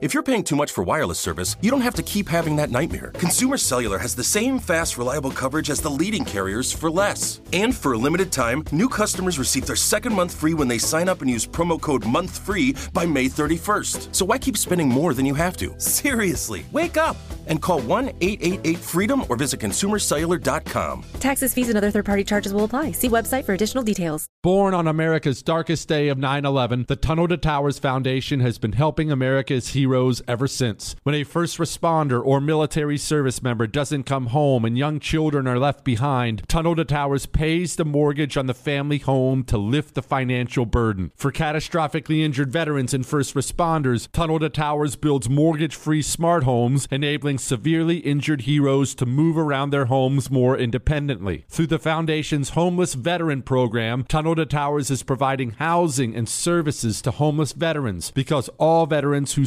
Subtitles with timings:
[0.00, 2.70] If you're paying too much for wireless service, you don't have to keep having that
[2.70, 3.10] nightmare.
[3.18, 7.42] Consumer Cellular has the same fast, reliable coverage as the leading carriers for less.
[7.52, 11.06] And for a limited time, new customers receive their second month free when they sign
[11.06, 14.14] up and use promo code MONTHFREE by May 31st.
[14.14, 15.78] So why keep spending more than you have to?
[15.78, 21.04] Seriously, wake up and call 1 888 freedom or visit consumercellular.com.
[21.18, 22.92] Taxes, fees, and other third party charges will apply.
[22.92, 24.28] See website for additional details.
[24.42, 28.72] Born on America's darkest day of 9 11, the Tunnel to Towers Foundation has been
[28.72, 30.96] helping America's heroes ever since.
[31.02, 35.58] When a first responder or military service member doesn't come home and young children are
[35.58, 40.02] left behind, Tunnel to Towers pays the mortgage on the family home to lift the
[40.02, 41.12] financial burden.
[41.16, 46.86] For catastrophically injured veterans and first responders, Tunnel to Towers builds mortgage free smart homes,
[46.90, 51.44] enabling severely injured heroes to move around their homes more independently.
[51.48, 57.10] Through the Foundation's Homeless Veteran Program, Tunnel to Towers is providing housing and services to
[57.10, 59.46] homeless veterans because all veterans who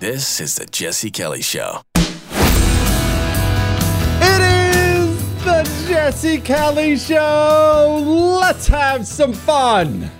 [0.00, 1.82] This is the Jesse Kelly Show.
[1.96, 2.40] It
[4.40, 8.38] is the Jesse Kelly Show.
[8.40, 10.10] Let's have some fun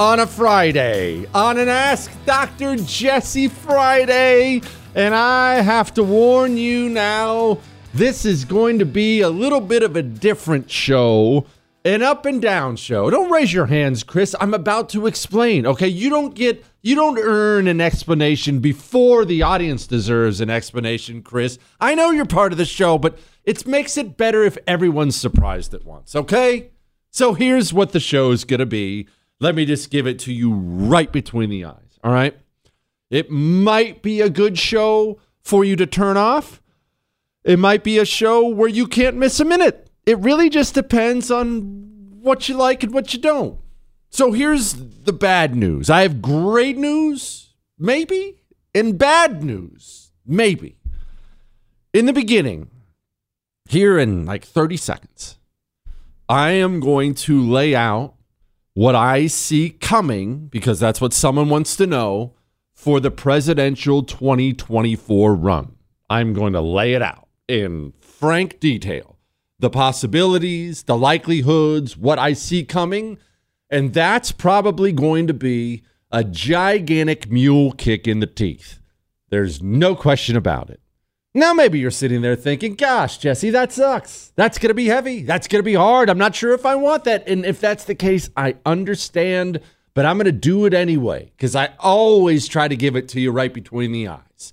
[0.00, 2.74] on a Friday, on an Ask Dr.
[2.74, 4.60] Jesse Friday.
[4.96, 7.58] And I have to warn you now,
[7.94, 11.46] this is going to be a little bit of a different show,
[11.84, 13.10] an up and down show.
[13.10, 14.34] Don't raise your hands, Chris.
[14.40, 15.66] I'm about to explain.
[15.66, 21.22] Okay, you don't get you don't earn an explanation before the audience deserves an explanation,
[21.22, 21.58] Chris.
[21.80, 25.74] I know you're part of the show, but it makes it better if everyone's surprised
[25.74, 26.70] at once, okay?
[27.10, 29.06] So here's what the show's to be.
[29.38, 32.36] Let me just give it to you right between the eyes, all right?
[33.10, 36.62] It might be a good show for you to turn off.
[37.44, 39.90] It might be a show where you can't miss a minute.
[40.06, 43.58] It really just depends on what you like and what you don't.
[44.12, 45.88] So here's the bad news.
[45.88, 48.42] I have great news, maybe,
[48.74, 50.76] and bad news, maybe.
[51.94, 52.70] In the beginning,
[53.70, 55.38] here in like 30 seconds,
[56.28, 58.14] I am going to lay out
[58.74, 62.34] what I see coming because that's what someone wants to know
[62.74, 65.76] for the presidential 2024 run.
[66.10, 69.16] I'm going to lay it out in frank detail
[69.58, 73.16] the possibilities, the likelihoods, what I see coming.
[73.72, 75.82] And that's probably going to be
[76.12, 78.78] a gigantic mule kick in the teeth.
[79.30, 80.80] There's no question about it.
[81.34, 84.30] Now, maybe you're sitting there thinking, gosh, Jesse, that sucks.
[84.36, 85.22] That's going to be heavy.
[85.22, 86.10] That's going to be hard.
[86.10, 87.26] I'm not sure if I want that.
[87.26, 89.60] And if that's the case, I understand,
[89.94, 93.20] but I'm going to do it anyway because I always try to give it to
[93.20, 94.52] you right between the eyes.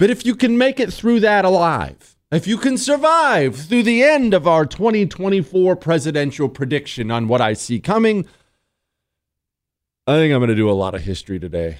[0.00, 4.02] But if you can make it through that alive, if you can survive through the
[4.02, 8.26] end of our 2024 presidential prediction on what I see coming,
[10.06, 11.78] I think I'm going to do a lot of history today.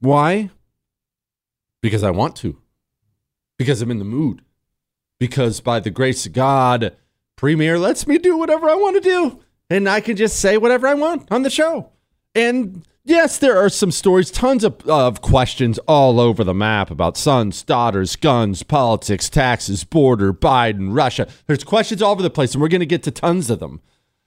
[0.00, 0.50] Why?
[1.82, 2.58] Because I want to.
[3.58, 4.42] Because I'm in the mood.
[5.18, 6.96] Because by the grace of God,
[7.36, 9.40] Premiere lets me do whatever I want to do.
[9.68, 11.90] And I can just say whatever I want on the show.
[12.34, 17.16] And yes, there are some stories, tons of, of questions all over the map about
[17.16, 21.28] sons, daughters, guns, politics, taxes, border, Biden, Russia.
[21.46, 23.80] There's questions all over the place, and we're going to get to tons of them.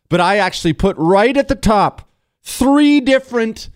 [0.09, 2.09] But I actually put right at the top
[2.41, 3.69] three different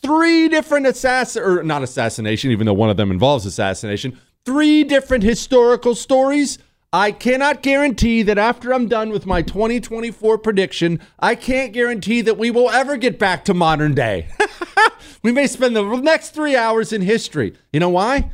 [0.00, 5.24] three different assassin or not assassination, even though one of them involves assassination, three different
[5.24, 6.58] historical stories.
[6.94, 12.36] I cannot guarantee that after I'm done with my 2024 prediction, I can't guarantee that
[12.36, 14.28] we will ever get back to modern day.
[15.22, 17.54] we may spend the next three hours in history.
[17.72, 18.30] You know why?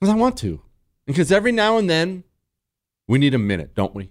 [0.00, 0.62] Because I want to.
[1.06, 2.24] Because every now and then,
[3.06, 4.10] we need a minute, don't we?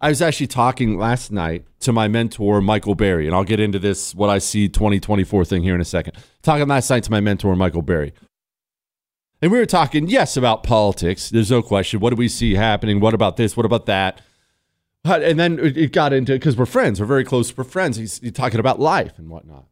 [0.00, 3.78] I was actually talking last night to my mentor, Michael Berry, and I'll get into
[3.78, 6.16] this, what I see 2024 thing here in a second.
[6.42, 8.14] Talking last night to my mentor, Michael Berry.
[9.44, 11.28] And we were talking, yes, about politics.
[11.28, 12.00] There's no question.
[12.00, 12.98] What do we see happening?
[12.98, 13.58] What about this?
[13.58, 14.22] What about that?
[15.04, 17.98] And then it got into, because we're friends, we're very close, we're friends.
[17.98, 19.66] He's, he's talking about life and whatnot.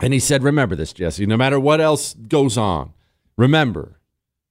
[0.00, 2.92] And he said, Remember this, Jesse, no matter what else goes on,
[3.36, 3.98] remember,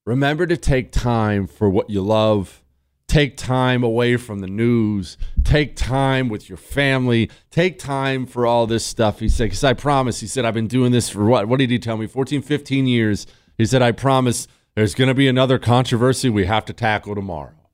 [0.04, 2.62] remember to take time for what you love
[3.08, 8.68] take time away from the news, take time with your family, take time for all
[8.68, 9.20] this stuff.
[9.20, 11.48] He said, because I promise, he said, I've been doing this for what?
[11.48, 12.08] What did he tell me?
[12.08, 13.28] 14, 15 years.
[13.58, 17.70] He said, I promise there's going to be another controversy we have to tackle tomorrow.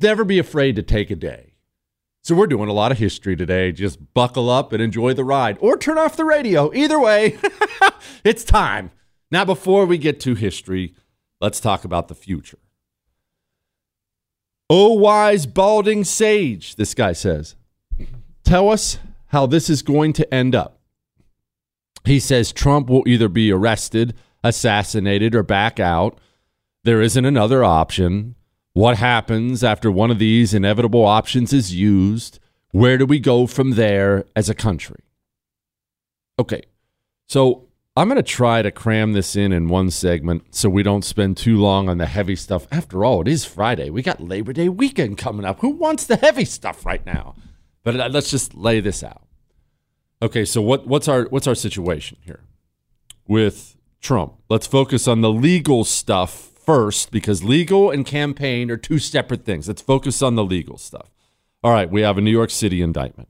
[0.00, 1.54] Never be afraid to take a day.
[2.22, 3.70] So we're doing a lot of history today.
[3.70, 6.72] Just buckle up and enjoy the ride or turn off the radio.
[6.72, 7.38] Either way,
[8.24, 8.90] it's time.
[9.30, 10.94] Now, before we get to history,
[11.40, 12.58] let's talk about the future.
[14.70, 17.56] O wise balding sage, this guy says,
[18.42, 20.80] tell us how this is going to end up.
[22.04, 26.18] He says Trump will either be arrested, assassinated, or back out.
[26.84, 28.36] There isn't another option.
[28.74, 32.38] What happens after one of these inevitable options is used?
[32.70, 35.02] Where do we go from there as a country?
[36.38, 36.62] Okay,
[37.26, 41.04] so I'm going to try to cram this in in one segment so we don't
[41.04, 42.66] spend too long on the heavy stuff.
[42.72, 43.90] After all, it is Friday.
[43.90, 45.60] We got Labor Day weekend coming up.
[45.60, 47.36] Who wants the heavy stuff right now?
[47.84, 49.22] But uh, let's just lay this out.
[50.20, 52.40] Okay, so what, what's our what's our situation here
[53.28, 53.73] with
[54.04, 54.34] Trump?
[54.48, 59.66] Let's focus on the legal stuff first because legal and campaign are two separate things.
[59.66, 61.10] Let's focus on the legal stuff.
[61.62, 63.28] All right, we have a New York City indictment.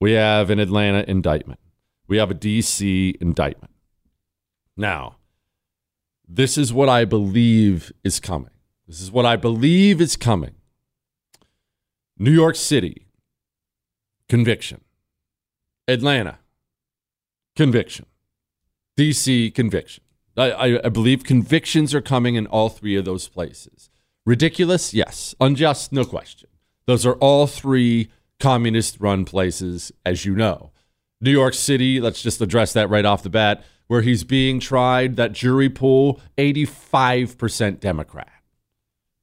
[0.00, 1.58] We have an Atlanta indictment.
[2.06, 3.72] We have a DC indictment.
[4.76, 5.16] Now,
[6.28, 8.50] this is what I believe is coming.
[8.86, 10.56] This is what I believe is coming.
[12.18, 13.06] New York City,
[14.28, 14.82] conviction.
[15.88, 16.38] Atlanta,
[17.56, 18.06] conviction.
[18.96, 20.04] DC, conviction.
[20.36, 23.88] I, I, believe convictions are coming in all three of those places.
[24.26, 24.92] Ridiculous?
[24.92, 25.34] Yes.
[25.40, 25.92] Unjust?
[25.92, 26.48] No question.
[26.86, 28.10] Those are all three
[28.40, 30.72] communist run places, as you know.
[31.20, 35.16] New York City, let's just address that right off the bat where he's being tried,
[35.16, 38.30] that jury pool, 85% Democrat.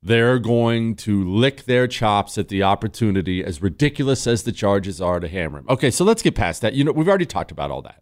[0.04, 5.20] They're going to lick their chops at the opportunity, as ridiculous as the charges are,
[5.20, 5.66] to hammer him.
[5.70, 6.74] Okay, so let's get past that.
[6.74, 8.02] You know, we've already talked about all that.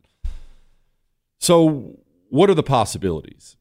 [1.39, 3.57] So, what are the possibilities?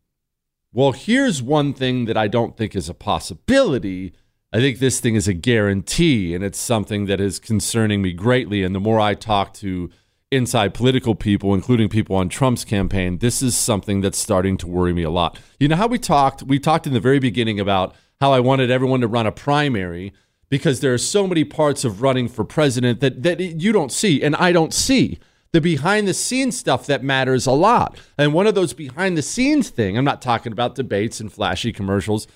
[0.72, 4.12] Well, here's one thing that I don't think is a possibility.
[4.52, 8.62] I think this thing is a guarantee, and it's something that is concerning me greatly.
[8.62, 9.90] And the more I talk to
[10.30, 14.92] inside political people, including people on Trump's campaign, this is something that's starting to worry
[14.92, 15.38] me a lot.
[15.58, 16.42] You know how we talked?
[16.42, 20.12] We talked in the very beginning about how I wanted everyone to run a primary
[20.50, 24.22] because there are so many parts of running for president that, that you don't see
[24.22, 25.18] and I don't see.
[25.52, 27.98] The behind the scenes stuff that matters a lot.
[28.18, 31.72] And one of those behind the scenes thing, I'm not talking about debates and flashy
[31.72, 32.26] commercials,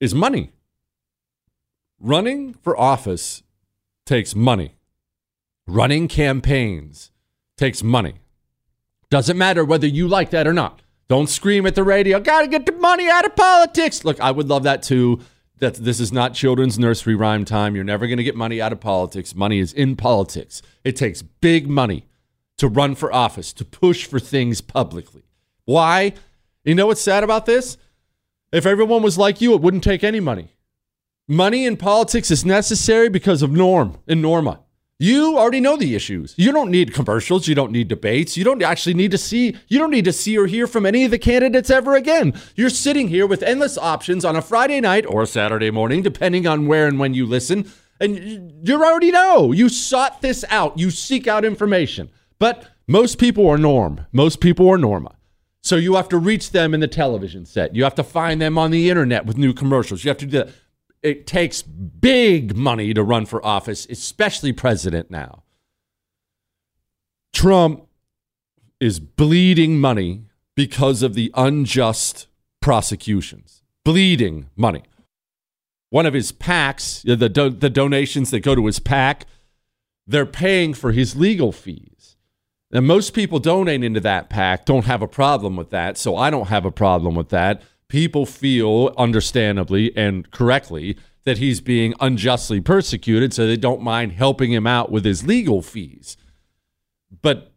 [0.00, 0.52] is money.
[2.00, 3.42] Running for office
[4.04, 4.74] takes money.
[5.66, 7.12] Running campaigns
[7.56, 8.16] takes money.
[9.10, 10.82] Doesn't matter whether you like that or not.
[11.08, 14.04] Don't scream at the radio, gotta get the money out of politics.
[14.04, 15.20] Look, I would love that too.
[15.58, 17.74] That this is not children's nursery rhyme time.
[17.76, 19.34] You're never gonna get money out of politics.
[19.34, 20.60] Money is in politics.
[20.84, 22.04] It takes big money
[22.58, 25.22] to run for office, to push for things publicly.
[25.64, 26.14] Why?
[26.64, 27.76] You know what's sad about this?
[28.52, 30.48] If everyone was like you, it wouldn't take any money.
[31.28, 34.60] Money in politics is necessary because of norm and norma.
[34.98, 36.34] You already know the issues.
[36.38, 37.46] You don't need commercials.
[37.46, 38.36] You don't need debates.
[38.36, 41.04] You don't actually need to see, you don't need to see or hear from any
[41.04, 42.32] of the candidates ever again.
[42.54, 46.46] You're sitting here with endless options on a Friday night or a Saturday morning, depending
[46.46, 47.70] on where and when you listen.
[48.00, 49.52] And you already know.
[49.52, 50.78] You sought this out.
[50.78, 52.08] You seek out information.
[52.38, 54.06] But most people are norm.
[54.12, 55.16] Most people are norma.
[55.62, 57.74] So you have to reach them in the television set.
[57.74, 60.04] You have to find them on the internet with new commercials.
[60.04, 60.50] You have to do that
[61.06, 65.44] it takes big money to run for office, especially president now.
[67.32, 67.86] Trump
[68.80, 70.24] is bleeding money
[70.56, 72.26] because of the unjust
[72.60, 73.62] prosecutions.
[73.84, 74.82] Bleeding money.
[75.90, 79.26] One of his PACs, the, do- the donations that go to his PAC,
[80.08, 81.95] they're paying for his legal fees.
[82.76, 86.28] And most people donating into that PAC don't have a problem with that, so I
[86.28, 92.60] don't have a problem with that people feel, understandably and correctly, that he's being unjustly
[92.60, 96.16] persecuted, so they don't mind helping him out with his legal fees.
[97.22, 97.52] But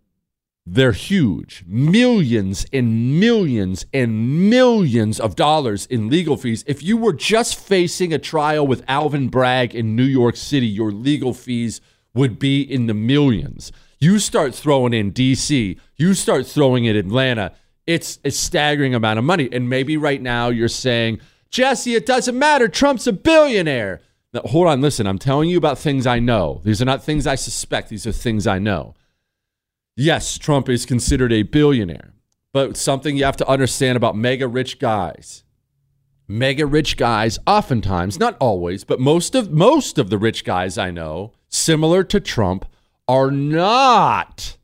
[0.66, 6.64] they're huge millions and millions and millions of dollars in legal fees.
[6.68, 10.92] If you were just facing a trial with Alvin Bragg in New York City, your
[10.92, 11.82] legal fees
[12.14, 13.72] would be in the millions.
[14.00, 17.52] You start throwing in DC, you start throwing in Atlanta,
[17.86, 19.50] it's a staggering amount of money.
[19.52, 22.68] And maybe right now you're saying, Jesse, it doesn't matter.
[22.68, 24.02] Trump's a billionaire.
[24.34, 25.08] Now, hold on, listen.
[25.08, 26.62] I'm telling you about things I know.
[26.64, 28.94] These are not things I suspect, these are things I know.
[29.98, 32.14] Yes, Trump is considered a billionaire,
[32.54, 35.44] but something you have to understand about mega rich guys.
[36.26, 40.92] Mega rich guys, oftentimes, not always, but most of most of the rich guys I
[40.92, 42.66] know, similar to Trump,
[43.10, 44.58] are not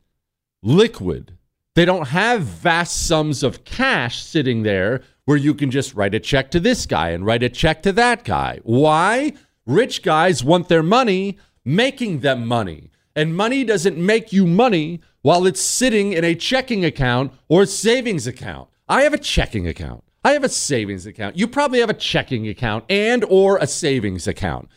[0.62, 1.36] liquid
[1.76, 6.20] they don't have vast sums of cash sitting there where you can just write a
[6.20, 8.60] check to this guy and write a check to that guy.
[8.62, 9.34] Why?
[9.66, 12.90] Rich guys want their money making them money.
[13.14, 18.26] And money doesn't make you money while it's sitting in a checking account or savings
[18.26, 18.70] account.
[18.88, 20.02] I have a checking account.
[20.24, 21.36] I have a savings account.
[21.36, 24.70] You probably have a checking account and or a savings account.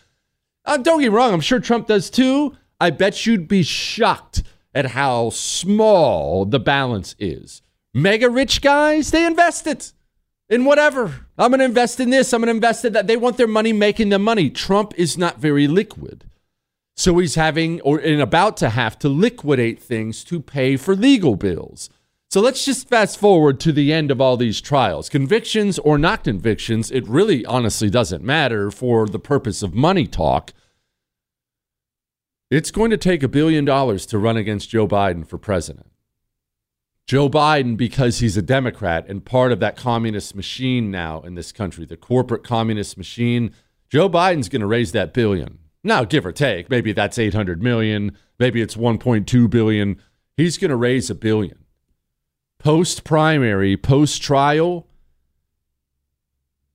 [0.66, 2.58] Uh, don't get me wrong, I'm sure Trump does too.
[2.80, 4.44] I bet you'd be shocked
[4.74, 7.62] at how small the balance is.
[7.94, 9.94] Mega rich guys, they invest it
[10.50, 11.26] in whatever.
[11.38, 12.34] I'm going to invest in this.
[12.34, 13.08] I'm going to invest in that.
[13.08, 14.50] They want their money making them money.
[14.50, 16.26] Trump is not very liquid.
[16.96, 21.36] So he's having or and about to have to liquidate things to pay for legal
[21.36, 21.90] bills.
[22.30, 25.10] So let's just fast forward to the end of all these trials.
[25.10, 30.54] Convictions or not convictions, it really honestly doesn't matter for the purpose of money talk.
[32.50, 35.92] It's going to take a billion dollars to run against Joe Biden for president.
[37.06, 41.52] Joe Biden, because he's a Democrat and part of that communist machine now in this
[41.52, 43.54] country, the corporate communist machine,
[43.90, 45.60] Joe Biden's going to raise that billion.
[45.84, 50.02] Now, give or take, maybe that's 800 million, maybe it's 1.2 billion.
[50.38, 51.66] He's going to raise a billion.
[52.58, 54.88] Post primary, post trial,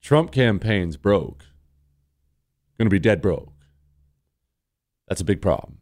[0.01, 1.45] Trump campaign's broke.
[2.77, 3.54] Going to be dead broke.
[5.07, 5.79] That's a big problem.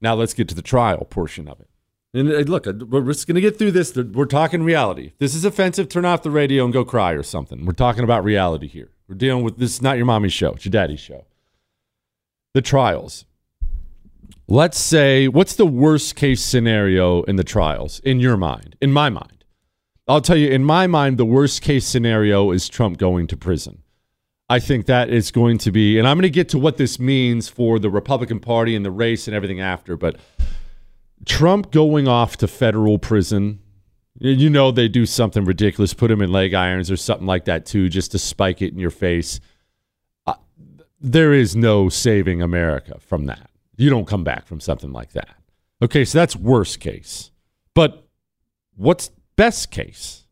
[0.00, 1.68] Now let's get to the trial portion of it.
[2.14, 3.96] And uh, look, uh, we're just going to get through this.
[3.96, 5.06] We're talking reality.
[5.06, 7.64] If this is offensive, turn off the radio and go cry or something.
[7.64, 8.90] We're talking about reality here.
[9.08, 11.24] We're dealing with this is not your mommy's show, it's your daddy's show.
[12.54, 13.24] The trials.
[14.48, 18.76] Let's say, what's the worst case scenario in the trials in your mind?
[18.82, 19.44] In my mind,
[20.06, 23.81] I'll tell you, in my mind, the worst case scenario is Trump going to prison.
[24.48, 26.98] I think that is going to be, and I'm going to get to what this
[26.98, 30.16] means for the Republican Party and the race and everything after, but
[31.24, 33.60] Trump going off to federal prison,
[34.18, 37.64] you know, they do something ridiculous, put him in leg irons or something like that
[37.64, 39.40] too, just to spike it in your face.
[40.26, 40.34] Uh,
[41.00, 43.50] there is no saving America from that.
[43.76, 45.30] You don't come back from something like that.
[45.80, 47.30] Okay, so that's worst case.
[47.74, 48.06] But
[48.76, 50.26] what's best case?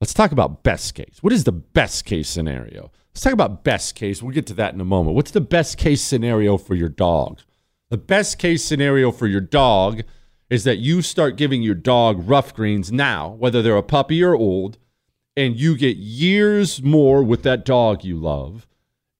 [0.00, 1.18] Let's talk about best case.
[1.20, 2.92] What is the best case scenario?
[3.14, 4.20] Let's talk about best case.
[4.20, 5.14] We'll get to that in a moment.
[5.14, 7.42] What's the best case scenario for your dog?
[7.90, 10.02] The best case scenario for your dog
[10.50, 14.34] is that you start giving your dog rough greens now, whether they're a puppy or
[14.34, 14.78] old,
[15.36, 18.66] and you get years more with that dog you love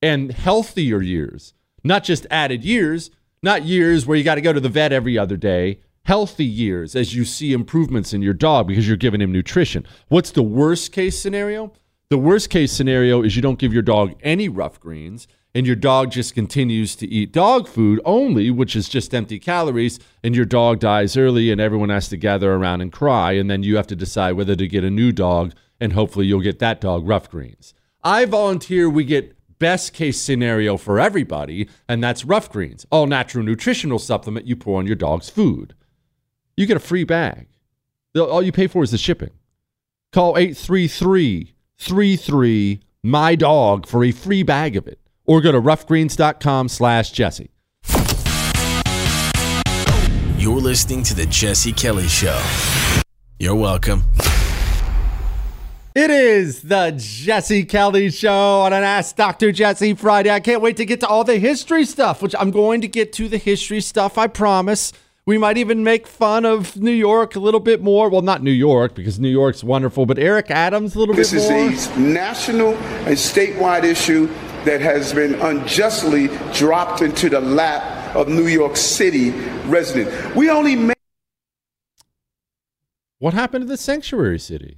[0.02, 3.12] and healthier years, not just added years,
[3.44, 6.96] not years where you got to go to the vet every other day, healthy years
[6.96, 9.86] as you see improvements in your dog because you're giving him nutrition.
[10.08, 11.72] What's the worst case scenario?
[12.10, 15.76] The worst case scenario is you don't give your dog any rough greens and your
[15.76, 20.44] dog just continues to eat dog food only, which is just empty calories, and your
[20.44, 23.32] dog dies early and everyone has to gather around and cry.
[23.32, 26.40] And then you have to decide whether to get a new dog and hopefully you'll
[26.40, 27.72] get that dog rough greens.
[28.02, 33.44] I volunteer we get best case scenario for everybody, and that's rough greens, all natural
[33.44, 35.74] nutritional supplement you pour on your dog's food.
[36.56, 37.48] You get a free bag.
[38.16, 39.30] All you pay for is the shipping.
[40.12, 46.68] Call 833 33 my dog for a free bag of it or go to roughgreens.com
[46.68, 47.50] slash jesse
[50.38, 52.40] you're listening to the jesse kelly show
[53.38, 54.02] you're welcome
[55.94, 59.52] it is the Jesse Kelly Show on an Ask Dr.
[59.52, 60.28] Jesse Friday.
[60.28, 63.12] I can't wait to get to all the history stuff, which I'm going to get
[63.12, 64.92] to the history stuff, I promise.
[65.26, 68.10] We might even make fun of New York a little bit more.
[68.10, 71.48] Well, not New York because New York's wonderful, but Eric Adams a little this bit
[71.48, 71.70] more.
[71.70, 74.26] This is a national and statewide issue
[74.64, 79.30] that has been unjustly dropped into the lap of New York City
[79.66, 80.34] residents.
[80.34, 80.96] We only make.
[83.18, 84.76] What happened to the sanctuary city?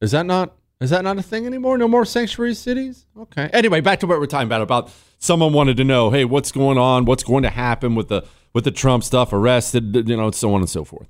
[0.00, 1.78] Is that not is that not a thing anymore?
[1.78, 3.06] No more sanctuary cities?
[3.16, 3.48] Okay.
[3.52, 4.60] Anyway, back to what we're talking about.
[4.60, 7.04] About someone wanted to know, hey, what's going on?
[7.06, 8.24] What's going to happen with the
[8.56, 11.08] with the Trump stuff, arrested, you know, so on and so forth.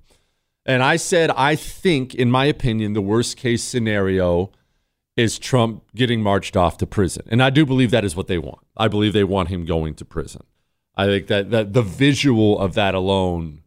[0.65, 4.51] And I said, I think, in my opinion, the worst case scenario
[5.17, 7.23] is Trump getting marched off to prison.
[7.29, 8.67] And I do believe that is what they want.
[8.77, 10.43] I believe they want him going to prison.
[10.97, 13.63] I think that, that the visual of that alone,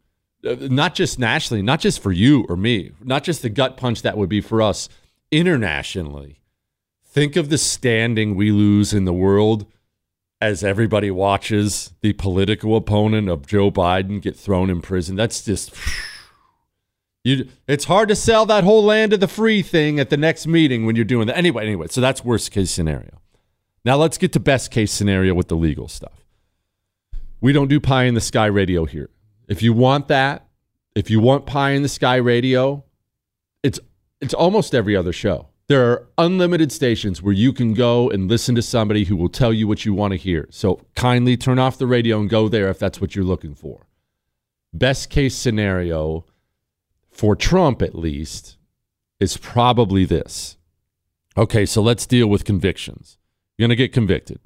[0.45, 4.01] uh, not just nationally, not just for you or me, not just the gut punch
[4.01, 4.89] that would be for us
[5.31, 6.41] internationally.
[7.05, 9.67] Think of the standing we lose in the world
[10.41, 15.15] as everybody watches the political opponent of Joe Biden get thrown in prison.
[15.15, 15.73] That's just
[17.23, 20.47] you it's hard to sell that whole land of the free thing at the next
[20.47, 21.37] meeting when you're doing that.
[21.37, 23.21] Anyway, anyway, so that's worst case scenario.
[23.85, 26.25] Now let's get to best case scenario with the legal stuff.
[27.41, 29.09] We don't do pie in the sky radio here.
[29.47, 30.45] If you want that,
[30.95, 32.83] if you want pie in the sky radio,
[33.63, 33.79] it's
[34.21, 35.47] it's almost every other show.
[35.69, 39.53] There are unlimited stations where you can go and listen to somebody who will tell
[39.53, 40.47] you what you want to hear.
[40.49, 43.85] So kindly turn off the radio and go there if that's what you're looking for.
[44.73, 46.25] Best case scenario
[47.11, 48.57] for Trump, at least,
[49.19, 50.57] is probably this.
[51.37, 53.19] Okay, so let's deal with convictions.
[53.55, 54.39] You're going to get convicted.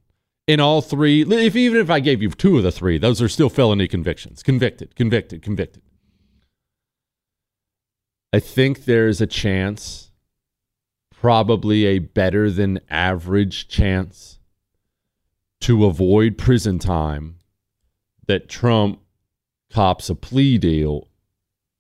[0.46, 3.30] In all three, if even if I gave you two of the three, those are
[3.30, 4.44] still felony convictions.
[4.44, 5.84] Convicted, convicted, convicted.
[8.34, 10.03] I think there's a chance
[11.24, 14.40] probably a better than average chance
[15.62, 17.38] to avoid prison time
[18.28, 19.00] that Trump
[19.72, 21.08] cops a plea deal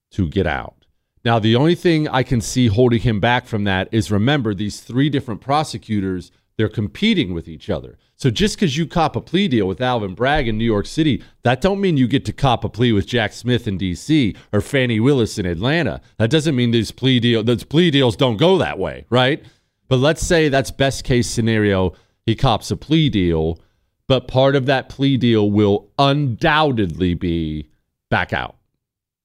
[0.09, 0.85] to get out.
[1.25, 4.79] Now, the only thing I can see holding him back from that is remember, these
[4.79, 7.97] three different prosecutors, they're competing with each other.
[8.23, 11.21] So just because you cop a plea deal with Alvin Bragg in New York City,
[11.41, 14.33] that don't mean you get to cop a plea with Jack Smith in D.C.
[14.53, 15.99] or Fani Willis in Atlanta.
[16.19, 19.43] That doesn't mean these plea deal those plea deals don't go that way, right?
[19.89, 21.95] But let's say that's best case scenario.
[22.25, 23.59] He cops a plea deal,
[24.07, 27.67] but part of that plea deal will undoubtedly be
[28.09, 28.55] back out.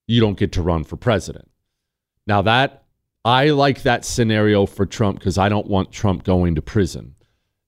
[0.09, 1.49] You don't get to run for president.
[2.27, 2.83] Now that
[3.25, 7.15] I like that scenario for Trump because I don't want Trump going to prison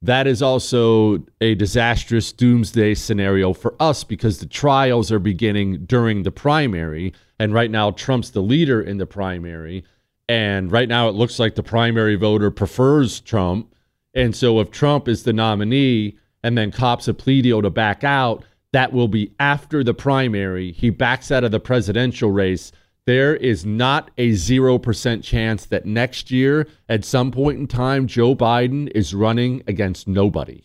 [0.02, 6.22] that is also a disastrous doomsday scenario for us because the trials are beginning during
[6.22, 7.12] the primary.
[7.38, 9.84] And right now, Trump's the leader in the primary.
[10.28, 13.74] And right now, it looks like the primary voter prefers Trump.
[14.14, 18.02] And so, if Trump is the nominee and then cops a plea deal to back
[18.02, 20.72] out, that will be after the primary.
[20.72, 22.72] He backs out of the presidential race
[23.06, 28.34] there is not a 0% chance that next year, at some point in time, Joe
[28.34, 30.64] Biden is running against nobody.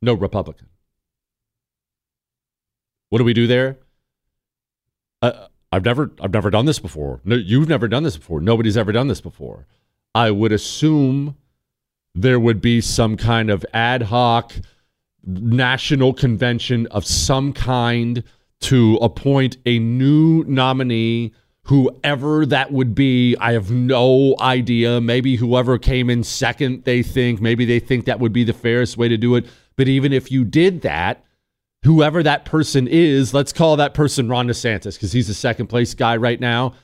[0.00, 0.68] No Republican.
[3.10, 3.78] What do we do there?
[5.22, 7.20] Uh, I've never, I've never done this before.
[7.24, 8.40] No, you've never done this before.
[8.40, 9.66] Nobody's ever done this before.
[10.14, 11.36] I would assume
[12.14, 14.52] there would be some kind of ad hoc
[15.26, 18.22] national convention of some kind
[18.64, 21.32] to appoint a new nominee,
[21.64, 23.36] whoever that would be.
[23.36, 25.00] I have no idea.
[25.00, 28.96] Maybe whoever came in second, they think, maybe they think that would be the fairest
[28.96, 29.46] way to do it.
[29.76, 31.24] But even if you did that,
[31.84, 35.94] whoever that person is, let's call that person Ron DeSantis because he's the second place
[35.94, 36.74] guy right now.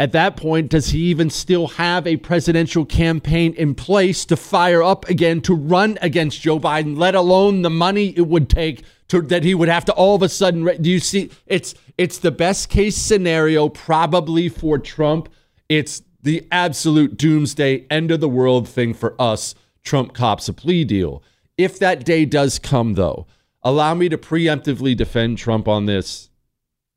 [0.00, 4.82] At that point, does he even still have a presidential campaign in place to fire
[4.82, 9.20] up again to run against Joe Biden, let alone the money it would take to,
[9.20, 10.64] that he would have to all of a sudden.
[10.80, 11.30] Do you see?
[11.46, 15.28] It's it's the best case scenario probably for Trump.
[15.68, 19.54] It's the absolute doomsday end of the world thing for us.
[19.84, 21.22] Trump cops a plea deal.
[21.58, 23.26] If that day does come, though,
[23.62, 26.29] allow me to preemptively defend Trump on this.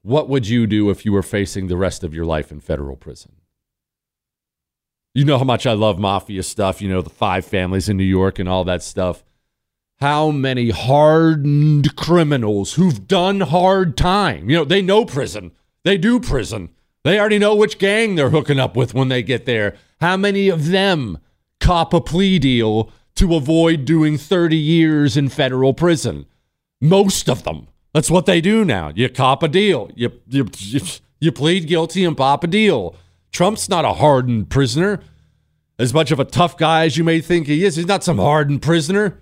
[0.04, 2.98] What would you do if you were facing the rest of your life in federal
[2.98, 3.38] prison?
[5.16, 8.04] You know how much I love mafia stuff, you know, the five families in New
[8.04, 9.24] York and all that stuff.
[10.02, 15.54] How many hardened criminals who've done hard time, you know, they know prison,
[15.86, 16.70] they do prison,
[17.06, 19.78] they already know which gang they're hooking up with when they get there.
[20.02, 21.18] How many of them
[21.62, 26.26] cop a plea deal to avoid doing 30 years in federal prison?
[26.82, 27.68] Most of them.
[27.94, 28.92] That's what they do now.
[28.96, 29.92] You cop a deal.
[29.96, 30.82] You, you, you,
[31.20, 32.96] you plead guilty and pop a deal.
[33.32, 35.00] Trump's not a hardened prisoner.
[35.80, 38.18] As much of a tough guy as you may think he is, he's not some
[38.18, 39.22] hardened prisoner.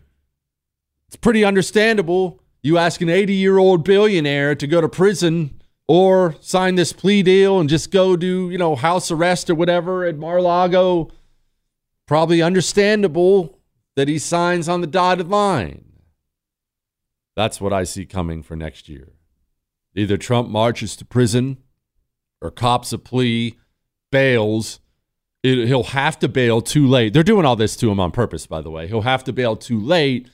[1.07, 2.41] It's pretty understandable.
[2.61, 7.23] You ask an 80 year old billionaire to go to prison or sign this plea
[7.23, 11.09] deal and just go do, you know, house arrest or whatever at Mar-Lago.
[12.05, 13.59] Probably understandable
[13.95, 15.90] that he signs on the dotted line.
[17.35, 19.13] That's what I see coming for next year.
[19.95, 21.57] Either Trump marches to prison
[22.41, 23.57] or cops a plea,
[24.11, 24.79] bails.
[25.43, 27.13] It, he'll have to bail too late.
[27.13, 28.87] They're doing all this to him on purpose, by the way.
[28.87, 30.27] He'll have to bail too late.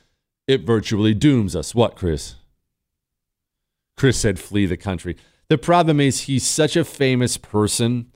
[0.48, 1.76] It virtually dooms us.
[1.76, 2.36] What, Chris?
[3.96, 5.18] Chris said, flee the country.
[5.50, 8.12] The problem is, he's such a famous person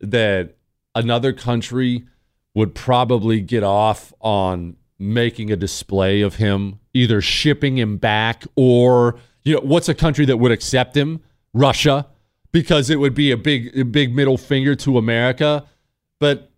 [0.00, 0.56] that
[0.94, 2.06] another country
[2.54, 9.18] would probably get off on making a display of him, either shipping him back or,
[9.42, 11.22] you know, what's a country that would accept him?
[11.54, 12.06] Russia,
[12.52, 15.66] because it would be a big, a big middle finger to America.
[16.20, 16.50] But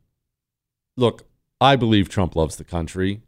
[0.96, 1.24] look,
[1.60, 3.22] I believe Trump loves the country.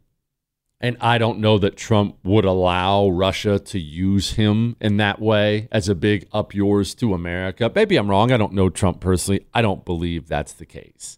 [0.81, 5.69] And I don't know that Trump would allow Russia to use him in that way
[5.71, 7.71] as a big up yours to America.
[7.73, 8.31] Maybe I'm wrong.
[8.31, 9.45] I don't know Trump personally.
[9.53, 11.17] I don't believe that's the case.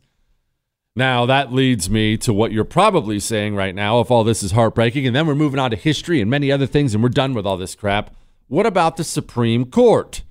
[0.98, 4.54] Now, that leads me to what you're probably saying right now if all this is
[4.54, 5.06] heartbreaking.
[5.06, 7.46] And then we're moving on to history and many other things, and we're done with
[7.46, 8.16] all this crap.
[8.48, 10.24] What about the Supreme Court?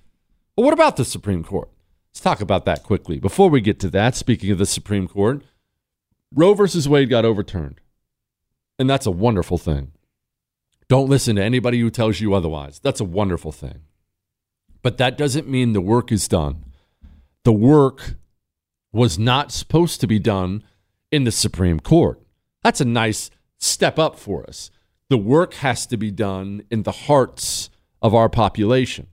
[0.56, 1.68] Well, what about the Supreme Court?
[2.10, 3.20] Let's talk about that quickly.
[3.20, 5.44] Before we get to that, speaking of the Supreme Court,
[6.34, 7.80] Roe versus Wade got overturned.
[8.76, 9.92] And that's a wonderful thing.
[10.88, 12.80] Don't listen to anybody who tells you otherwise.
[12.80, 13.82] That's a wonderful thing.
[14.82, 16.64] But that doesn't mean the work is done.
[17.44, 18.16] The work
[18.96, 20.64] was not supposed to be done
[21.12, 22.20] in the Supreme Court.
[22.64, 24.70] That's a nice step up for us.
[25.08, 27.70] The work has to be done in the hearts
[28.02, 29.06] of our population.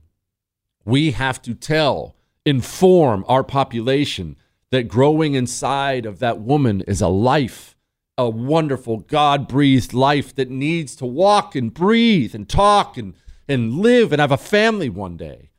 [0.84, 4.36] We have to tell, inform our population
[4.70, 7.76] that growing inside of that woman is a life,
[8.18, 13.14] a wonderful God breathed life that needs to walk and breathe and talk and,
[13.48, 15.50] and live and have a family one day.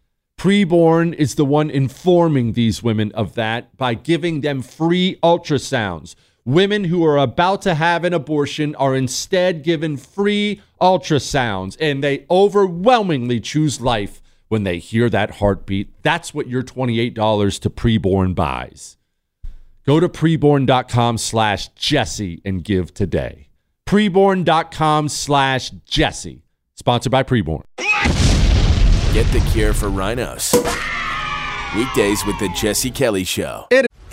[0.45, 6.13] Preborn is the one informing these women of that by giving them free ultrasounds.
[6.45, 12.27] Women who are about to have an abortion are instead given free ultrasounds, and they
[12.29, 15.89] overwhelmingly choose life when they hear that heartbeat.
[16.03, 18.97] That's what your $28 to preborn buys.
[19.83, 23.49] Go to preborn.com slash Jesse and give today.
[23.87, 26.43] Preborn.com slash Jesse.
[26.75, 27.63] Sponsored by Preborn.
[29.15, 30.53] Get the cure for RINOs.
[31.73, 33.65] Weekdays with the Jesse Kelly Show.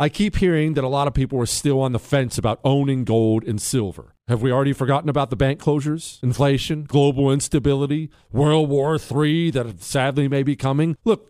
[0.00, 3.04] I keep hearing that a lot of people are still on the fence about owning
[3.04, 4.14] gold and silver.
[4.28, 9.82] Have we already forgotten about the bank closures, inflation, global instability, World War III that
[9.82, 10.96] sadly may be coming?
[11.04, 11.29] Look,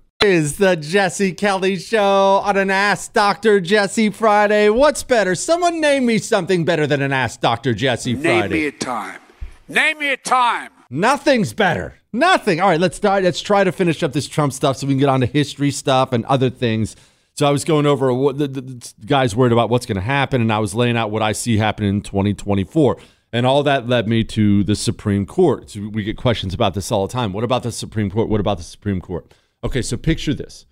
[0.23, 3.59] is the Jesse Kelly Show on an Ask Dr.
[3.59, 4.69] Jesse Friday.
[4.69, 5.33] What's better?
[5.33, 7.73] Someone name me something better than an Ask Dr.
[7.73, 8.41] Jesse Friday.
[8.41, 9.19] Name me a time.
[9.67, 10.69] Name me a time.
[10.91, 11.95] Nothing's better.
[12.13, 12.59] Nothing.
[12.59, 13.23] All right, let's start.
[13.23, 15.71] Let's try to finish up this Trump stuff so we can get on to history
[15.71, 16.95] stuff and other things.
[17.33, 20.01] So I was going over what the, the, the guys worried about what's going to
[20.01, 22.97] happen, and I was laying out what I see happening in 2024.
[23.33, 25.71] And all that led me to the Supreme Court.
[25.71, 27.33] So we get questions about this all the time.
[27.33, 28.27] What about the Supreme Court?
[28.29, 29.33] What about the Supreme Court?
[29.63, 30.65] Okay, so picture this.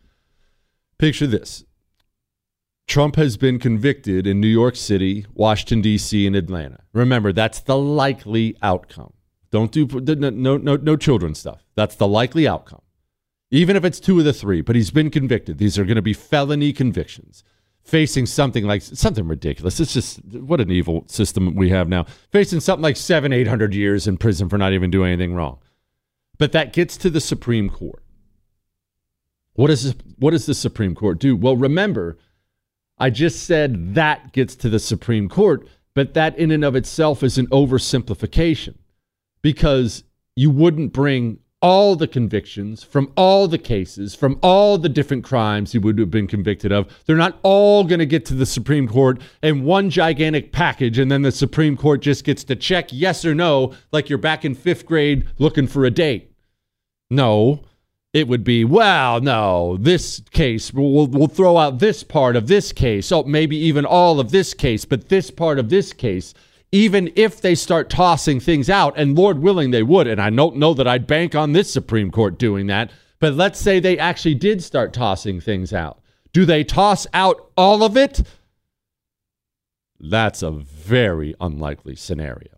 [0.98, 1.64] Picture this.
[2.88, 6.80] Trump has been convicted in New York City, Washington, D.C., and Atlanta.
[6.92, 9.14] Remember, that's the likely outcome.
[9.52, 11.64] Don't do no, no, no children stuff.
[11.76, 12.82] That's the likely outcome.
[13.52, 15.58] Even if it's two of the three, but he's been convicted.
[15.58, 17.44] These are going to be felony convictions.
[17.84, 19.80] Facing something like something ridiculous.
[19.80, 22.06] It's just what an evil system we have now.
[22.32, 25.60] Facing something like seven, eight hundred years in prison for not even doing anything wrong.
[26.38, 28.04] But that gets to the Supreme Court.
[29.60, 31.36] What, is, what does the Supreme Court do?
[31.36, 32.18] Well, remember,
[32.98, 37.24] I just said that gets to the Supreme Court, but that in and of itself
[37.24, 38.76] is an oversimplification
[39.42, 45.26] because you wouldn't bring all the convictions from all the cases, from all the different
[45.26, 46.88] crimes he would have been convicted of.
[47.06, 51.12] They're not all going to get to the Supreme Court in one gigantic package, and
[51.12, 54.56] then the Supreme Court just gets to check yes or no, like you're back in
[54.56, 56.32] fifth grade looking for a date.
[57.10, 57.66] No,
[58.14, 62.72] it would be, well, no, this case, we'll, we'll throw out this part of this
[62.72, 66.34] case, oh, maybe even all of this case, but this part of this case,
[66.72, 70.56] even if they start tossing things out, and Lord willing they would, and I don't
[70.56, 74.36] know that I'd bank on this Supreme Court doing that, but let's say they actually
[74.36, 76.02] did start tossing things out.
[76.34, 78.22] Do they toss out all of it?
[80.00, 82.58] That's a very unlikely scenario.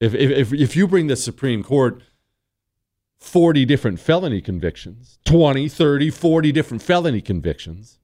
[0.00, 2.02] If, if, if you bring the Supreme Court
[3.18, 7.98] 40 different felony convictions, 20, 30, 40 different felony convictions.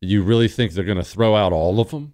[0.00, 2.12] You really think they're going to throw out all of them?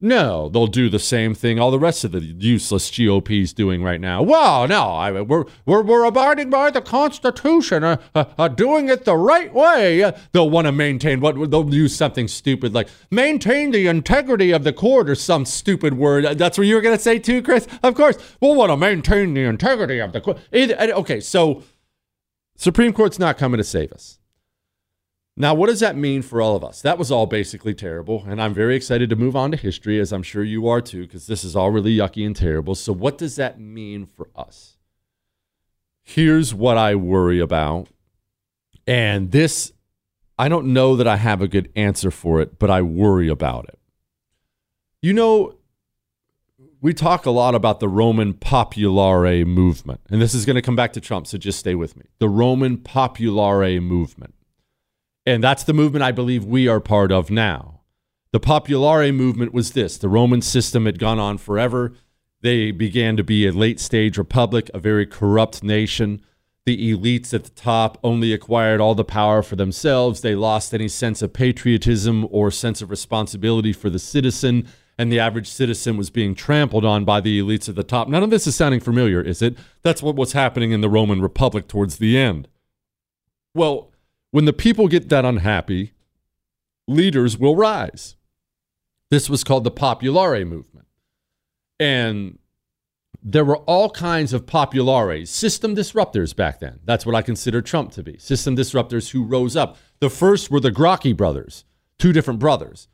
[0.00, 4.00] No, they'll do the same thing all the rest of the useless GOP's doing right
[4.00, 4.22] now.
[4.22, 9.04] Well, no, I we're, we're, we're abiding by the Constitution, uh, uh, uh, doing it
[9.04, 10.12] the right way.
[10.30, 14.72] They'll want to maintain what they'll use something stupid like maintain the integrity of the
[14.72, 16.38] court or some stupid word.
[16.38, 17.66] That's what you were going to say too, Chris?
[17.82, 20.38] Of course, we'll want to maintain the integrity of the court.
[20.54, 21.64] okay, so
[22.56, 24.20] Supreme Court's not coming to save us.
[25.40, 26.82] Now, what does that mean for all of us?
[26.82, 30.12] That was all basically terrible, and I'm very excited to move on to history, as
[30.12, 32.74] I'm sure you are too, because this is all really yucky and terrible.
[32.74, 34.78] So, what does that mean for us?
[36.02, 37.86] Here's what I worry about,
[38.84, 39.72] and this,
[40.36, 43.68] I don't know that I have a good answer for it, but I worry about
[43.68, 43.78] it.
[45.02, 45.54] You know,
[46.80, 50.74] we talk a lot about the Roman Populare movement, and this is going to come
[50.74, 52.06] back to Trump, so just stay with me.
[52.18, 54.34] The Roman Populare movement.
[55.28, 57.82] And that's the movement I believe we are part of now.
[58.32, 61.92] The Populare movement was this the Roman system had gone on forever.
[62.40, 66.22] They began to be a late stage republic, a very corrupt nation.
[66.64, 70.22] The elites at the top only acquired all the power for themselves.
[70.22, 75.20] They lost any sense of patriotism or sense of responsibility for the citizen, and the
[75.20, 78.08] average citizen was being trampled on by the elites at the top.
[78.08, 79.58] None of this is sounding familiar, is it?
[79.82, 82.48] That's what was happening in the Roman Republic towards the end.
[83.54, 83.87] Well,
[84.30, 85.92] when the people get that unhappy,
[86.86, 88.16] leaders will rise.
[89.10, 90.86] This was called the Populare movement.
[91.80, 92.38] And
[93.22, 96.80] there were all kinds of populares, system disruptors back then.
[96.84, 99.76] That's what I consider Trump to be system disruptors who rose up.
[100.00, 101.64] The first were the Gracchi brothers,
[101.98, 102.88] two different brothers.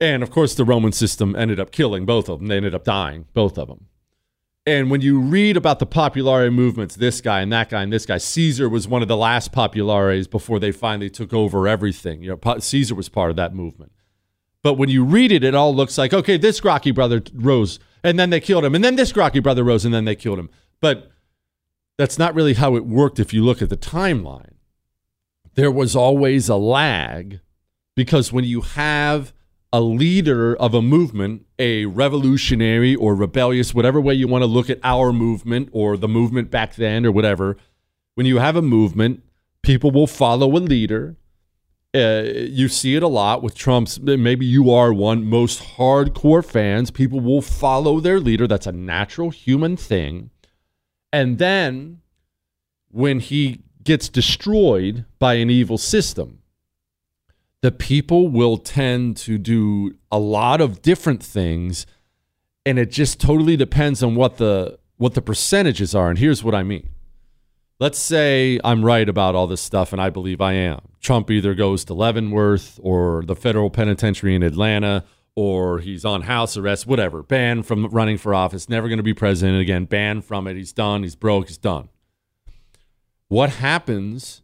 [0.00, 2.48] And of course, the Roman system ended up killing both of them.
[2.48, 3.86] They ended up dying, both of them.
[4.64, 8.06] And when you read about the Populare movements, this guy and that guy and this
[8.06, 12.22] guy, Caesar was one of the last Populares before they finally took over everything.
[12.22, 13.90] You know, Caesar was part of that movement.
[14.62, 18.18] But when you read it, it all looks like, okay, this Gracchi brother rose and
[18.18, 18.76] then they killed him.
[18.76, 20.48] And then this Gracchi brother rose and then they killed him.
[20.80, 21.10] But
[21.98, 24.54] that's not really how it worked if you look at the timeline.
[25.54, 27.40] There was always a lag
[27.96, 29.32] because when you have
[29.72, 34.68] a leader of a movement, a revolutionary or rebellious, whatever way you want to look
[34.68, 37.56] at our movement or the movement back then or whatever,
[38.14, 39.22] when you have a movement,
[39.62, 41.16] people will follow a leader.
[41.94, 46.90] Uh, you see it a lot with Trump's, maybe you are one, most hardcore fans.
[46.90, 48.46] People will follow their leader.
[48.46, 50.30] That's a natural human thing.
[51.12, 52.00] And then
[52.90, 56.41] when he gets destroyed by an evil system,
[57.62, 61.86] the people will tend to do a lot of different things
[62.66, 66.10] and it just totally depends on what the what the percentages are.
[66.10, 66.88] And here's what i mean.
[67.80, 70.80] Let's say i'm right about all this stuff and i believe i am.
[71.00, 76.56] Trump either goes to leavenworth or the federal penitentiary in atlanta or he's on house
[76.56, 77.22] arrest whatever.
[77.22, 79.84] Banned from running for office never going to be president again.
[79.86, 80.56] Banned from it.
[80.56, 81.04] He's done.
[81.04, 81.48] He's broke.
[81.48, 81.88] He's done.
[83.28, 84.42] What happens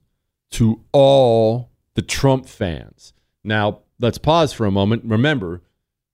[0.53, 3.13] to all the Trump fans.
[3.43, 5.03] Now, let's pause for a moment.
[5.05, 5.63] Remember,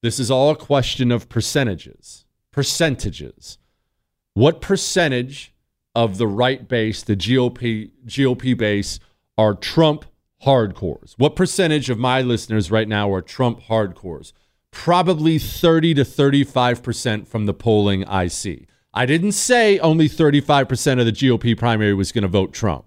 [0.00, 2.24] this is all a question of percentages.
[2.52, 3.58] Percentages.
[4.32, 5.52] What percentage
[5.94, 8.98] of the right base, the GOP GOP base,
[9.36, 10.06] are Trump
[10.46, 11.12] hardcores?
[11.18, 14.32] What percentage of my listeners right now are Trump hardcores?
[14.70, 18.66] Probably 30 to 35% from the polling I see.
[18.94, 22.86] I didn't say only 35% of the GOP primary was going to vote Trump.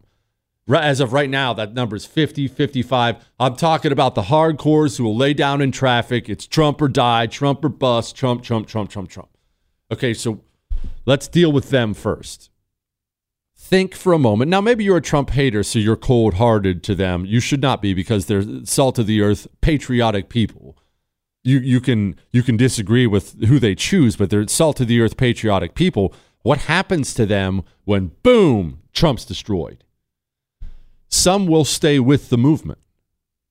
[0.70, 3.26] As of right now, that number is 50, 55.
[3.40, 6.28] I'm talking about the hardcores who will lay down in traffic.
[6.28, 9.30] It's Trump or die, Trump or bust, Trump, Trump, Trump, Trump, Trump.
[9.92, 10.42] Okay, so
[11.06, 12.50] let's deal with them first.
[13.56, 14.50] Think for a moment.
[14.52, 17.26] Now, maybe you're a Trump hater, so you're cold hearted to them.
[17.26, 20.78] You should not be because they're salt of the earth, patriotic people.
[21.44, 25.00] You, you, can, you can disagree with who they choose, but they're salt of the
[25.00, 26.14] earth, patriotic people.
[26.44, 29.84] What happens to them when, boom, Trump's destroyed?
[31.10, 32.80] Some will stay with the movement.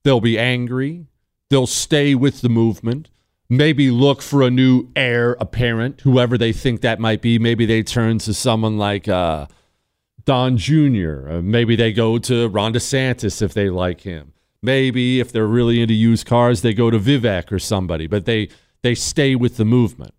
[0.04, 1.06] They'll be angry.
[1.50, 3.10] They'll stay with the movement.
[3.48, 7.38] Maybe look for a new heir apparent, whoever they think that might be.
[7.38, 9.46] Maybe they turn to someone like uh,
[10.24, 11.28] Don Jr.
[11.28, 14.32] Uh, maybe they go to Ron DeSantis if they like him.
[14.62, 18.48] Maybe if they're really into used cars, they go to Vivek or somebody, but they,
[18.82, 20.14] they stay with the movement.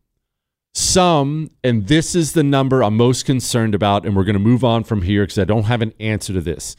[0.73, 4.63] Some, and this is the number I'm most concerned about, and we're going to move
[4.63, 6.77] on from here because I don't have an answer to this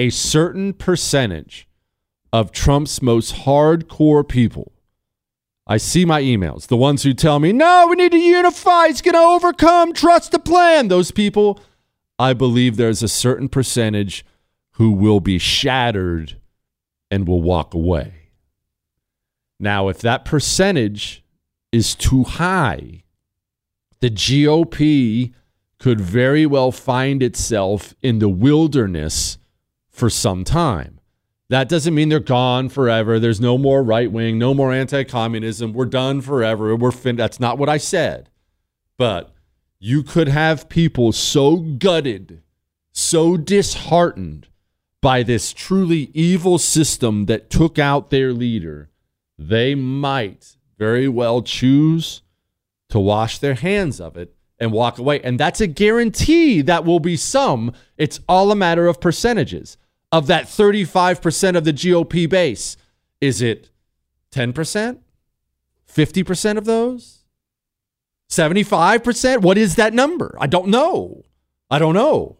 [0.00, 1.68] a certain percentage
[2.32, 4.72] of Trump's most hardcore people.
[5.66, 9.02] I see my emails, the ones who tell me, no, we need to unify, it's
[9.02, 10.88] going to overcome, trust the plan.
[10.88, 11.60] Those people,
[12.18, 14.24] I believe there's a certain percentage
[14.72, 16.40] who will be shattered
[17.10, 18.30] and will walk away.
[19.58, 21.22] Now, if that percentage
[21.72, 23.04] is too high,
[24.00, 25.34] the GOP
[25.78, 29.36] could very well find itself in the wilderness
[30.00, 30.98] for some time.
[31.50, 33.18] That doesn't mean they're gone forever.
[33.18, 35.72] There's no more right wing, no more anti communism.
[35.72, 36.74] We're done forever.
[36.74, 38.30] We're fin- That's not what I said.
[38.96, 39.32] But
[39.78, 42.42] you could have people so gutted,
[42.92, 44.48] so disheartened
[45.02, 48.90] by this truly evil system that took out their leader,
[49.38, 52.22] they might very well choose
[52.88, 55.20] to wash their hands of it and walk away.
[55.22, 57.72] And that's a guarantee that will be some.
[57.96, 59.76] It's all a matter of percentages.
[60.12, 62.76] Of that 35% of the GOP base,
[63.20, 63.70] is it
[64.32, 64.98] 10%?
[65.88, 67.24] 50% of those?
[68.28, 69.42] 75%?
[69.42, 70.36] What is that number?
[70.40, 71.22] I don't know.
[71.70, 72.38] I don't know.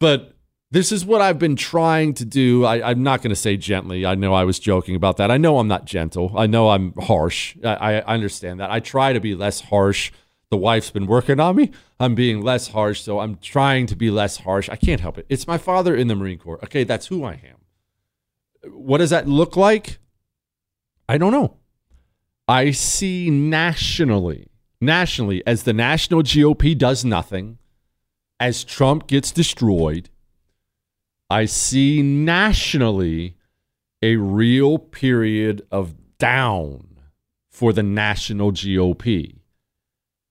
[0.00, 0.34] But
[0.70, 2.64] this is what I've been trying to do.
[2.64, 4.04] I, am not going to say gently.
[4.04, 5.30] I know I was joking about that.
[5.30, 6.32] I know I'm not gentle.
[6.36, 7.56] I know I'm harsh.
[7.64, 8.70] I, I understand that.
[8.70, 10.12] I try to be less harsh.
[10.50, 11.72] The wife's been working on me.
[12.00, 13.00] I'm being less harsh.
[13.00, 14.68] So I'm trying to be less harsh.
[14.68, 15.26] I can't help it.
[15.28, 16.62] It's my father in the Marine Corps.
[16.64, 18.72] Okay, that's who I am.
[18.72, 19.98] What does that look like?
[21.08, 21.56] I don't know.
[22.46, 24.48] I see nationally,
[24.80, 27.58] nationally, as the national GOP does nothing,
[28.40, 30.08] as Trump gets destroyed
[31.30, 33.36] I see nationally
[34.00, 37.00] a real period of down
[37.50, 39.37] for the national GOP.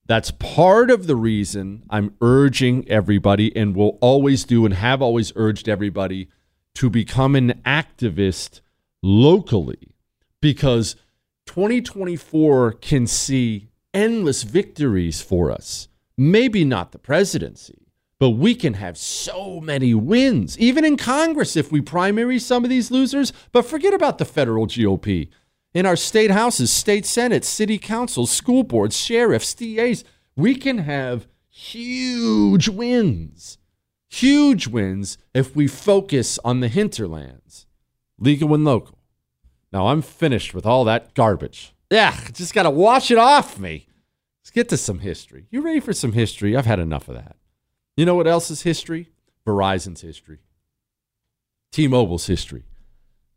[0.07, 5.33] That's part of the reason I'm urging everybody and will always do and have always
[5.35, 6.29] urged everybody
[6.75, 8.61] to become an activist
[9.03, 9.95] locally
[10.41, 10.95] because
[11.45, 15.89] 2024 can see endless victories for us.
[16.17, 17.87] Maybe not the presidency,
[18.17, 22.69] but we can have so many wins, even in Congress if we primary some of
[22.69, 23.33] these losers.
[23.51, 25.29] But forget about the federal GOP.
[25.77, 30.03] In our state houses, state senates, city councils, school boards, sheriffs, DAs,
[30.35, 33.59] we can have huge wins.
[34.09, 37.67] Huge wins if we focus on the hinterlands,
[38.17, 38.97] legal and local.
[39.71, 41.75] Now I'm finished with all that garbage.
[41.91, 43.85] Yeah, just got to wash it off me.
[44.41, 45.45] Let's get to some history.
[45.51, 46.57] You ready for some history?
[46.57, 47.35] I've had enough of that.
[47.95, 49.11] You know what else is history?
[49.45, 50.39] Verizon's history.
[51.71, 52.63] T-Mobile's history.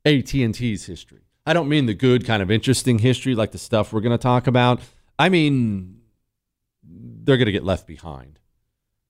[0.07, 1.21] AT&T's history.
[1.47, 4.23] I don't mean the good kind of interesting history like the stuff we're going to
[4.23, 4.81] talk about.
[5.19, 6.01] I mean
[6.83, 8.39] they're going to get left behind.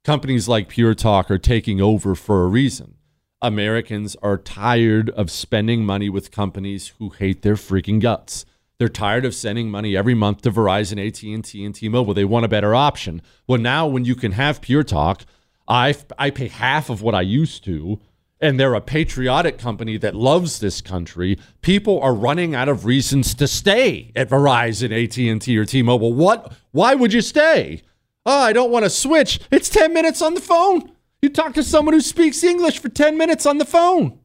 [0.05, 2.95] Companies like Pure Talk are taking over for a reason.
[3.43, 8.45] Americans are tired of spending money with companies who hate their freaking guts.
[8.79, 12.15] They're tired of sending money every month to Verizon, AT&T, and T-Mobile.
[12.15, 13.21] They want a better option.
[13.47, 15.25] Well, now when you can have Pure Talk
[15.71, 18.01] I, I pay half of what I used to,
[18.41, 21.39] and they're a patriotic company that loves this country.
[21.61, 26.15] People are running out of reasons to stay at Verizon, AT&T, or T-Mobile.
[26.15, 26.53] What?
[26.73, 27.83] Why would you stay?
[28.25, 29.41] Oh, I don't want to switch.
[29.51, 30.93] It's 10 minutes on the phone.
[31.23, 34.19] You talk to someone who speaks English for 10 minutes on the phone.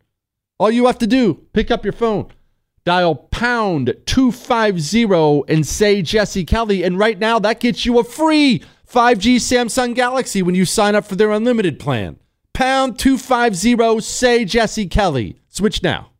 [0.57, 2.27] All you have to do, pick up your phone,
[2.85, 6.83] dial pound 250 and say Jesse Kelly.
[6.83, 11.05] And right now, that gets you a free 5G Samsung Galaxy when you sign up
[11.05, 12.17] for their unlimited plan.
[12.55, 15.35] Pound 250, say Jesse Kelly.
[15.49, 16.11] Switch now.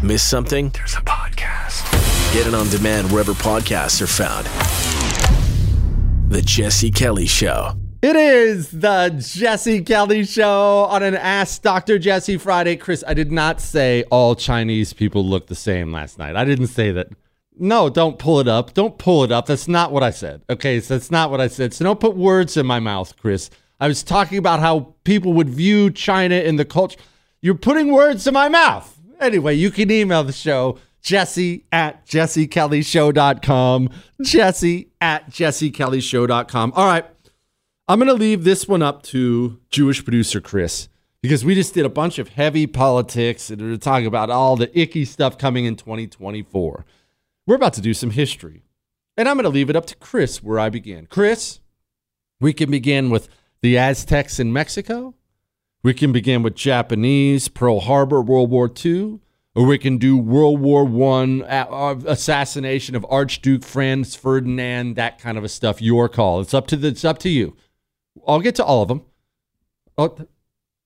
[0.00, 0.68] Miss something?
[0.68, 1.82] There's a podcast.
[2.32, 4.46] Get it on demand wherever podcasts are found.
[6.30, 7.72] The Jesse Kelly Show.
[8.02, 11.98] It is the Jesse Kelly Show on an Ask Dr.
[11.98, 12.76] Jesse Friday.
[12.76, 16.36] Chris, I did not say all Chinese people look the same last night.
[16.36, 17.08] I didn't say that.
[17.58, 18.74] No, don't pull it up.
[18.74, 19.46] Don't pull it up.
[19.46, 20.42] That's not what I said.
[20.48, 21.74] Okay, so that's not what I said.
[21.74, 23.50] So don't put words in my mouth, Chris.
[23.78, 26.98] I was talking about how people would view China in the culture.
[27.42, 28.98] You're putting words in my mouth.
[29.20, 33.90] Anyway, you can email the show, jesse at jessekellyshow.com.
[34.22, 36.72] Jesse at jessekellyshow.com.
[36.74, 37.06] All right.
[37.88, 40.88] I'm going to leave this one up to Jewish producer Chris
[41.22, 44.76] because we just did a bunch of heavy politics and we're talking about all the
[44.78, 46.84] icky stuff coming in 2024.
[47.46, 48.64] We're about to do some history.
[49.16, 51.06] And I'm going to leave it up to Chris where I begin.
[51.06, 51.60] Chris,
[52.40, 53.28] we can begin with
[53.62, 55.14] the Aztecs in Mexico.
[55.82, 59.20] We can begin with Japanese, Pearl Harbor, World War II.
[59.54, 65.38] Or we can do World War One uh, assassination of Archduke Franz Ferdinand, that kind
[65.38, 65.80] of a stuff.
[65.80, 66.40] Your call.
[66.40, 67.56] It's up to the, it's up to you.
[68.26, 69.02] I'll get to all of them.
[69.96, 70.14] Oh,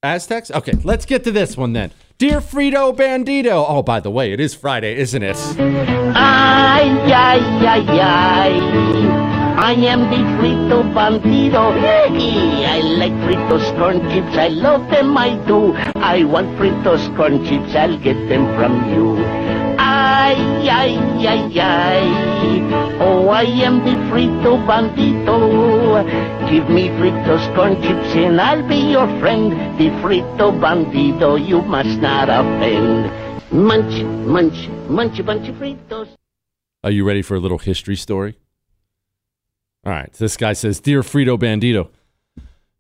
[0.05, 0.53] Aztecs?
[0.53, 1.91] Okay, let's get to this one then.
[2.19, 3.65] Dear Frito Bandito.
[3.67, 5.37] Oh, by the way, it is Friday, isn't it?
[5.59, 9.30] Ay, ay, ay, ay.
[9.63, 11.61] I am the Frito Bandito.
[11.61, 14.35] I like Fritos corn chips.
[14.35, 15.75] I love them, I do.
[15.97, 17.75] I want Fritos corn chips.
[17.75, 19.19] I'll get them from you.
[19.79, 20.97] Ay, ay,
[21.29, 22.07] ay, ay.
[23.01, 25.39] Oh, I am the Frito Bandito.
[26.51, 29.53] Give me Fritos corn chips and I'll be your friend.
[29.79, 33.13] The Frito Bandito, you must not offend.
[33.53, 36.09] Munch, munch, munch bunch of Fritos.
[36.83, 38.40] Are you ready for a little history story?
[39.85, 40.13] All right.
[40.13, 41.89] This guy says Dear Frito Bandito,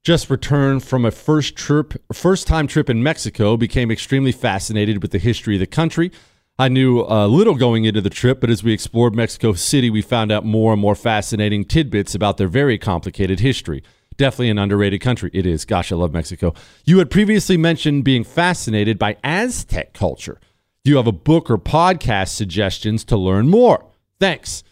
[0.02, 5.10] just returned from a first trip, first time trip in Mexico, became extremely fascinated with
[5.10, 6.10] the history of the country.
[6.58, 10.02] I knew a little going into the trip, but as we explored Mexico City, we
[10.02, 13.82] found out more and more fascinating tidbits about their very complicated history.
[14.18, 15.30] Definitely an underrated country.
[15.32, 15.64] It is.
[15.64, 16.52] Gosh, I love Mexico.
[16.84, 20.38] You had previously mentioned being fascinated by Aztec culture.
[20.84, 23.86] Do you have a book or podcast suggestions to learn more?
[24.18, 24.62] Thanks.